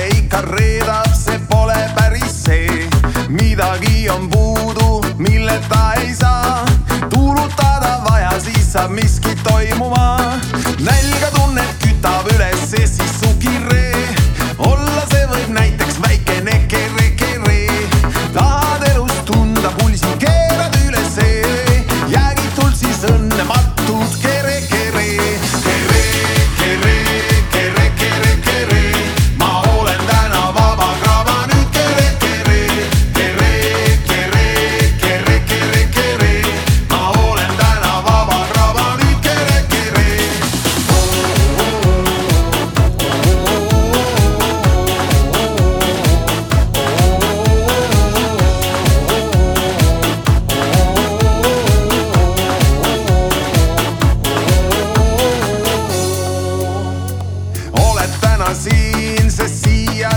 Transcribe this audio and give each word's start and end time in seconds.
see 0.00 0.08
ikka 0.16 0.40
reedab, 0.56 1.12
see 1.14 1.38
pole 1.50 1.76
päris 1.96 2.44
see. 2.44 2.88
midagi 3.28 4.08
on 4.08 4.28
puudu, 4.30 5.04
milleta 5.18 5.92
ei 6.00 6.14
saa. 6.14 6.64
tuulutada 7.10 8.00
vaja, 8.08 8.40
siis 8.40 8.72
saab 8.72 8.90
miski 8.90 9.36
toimuma 9.44 10.19
Assim 58.50 59.30
se 59.30 59.48
sia 59.48 60.08